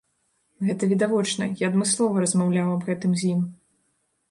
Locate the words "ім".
3.37-3.47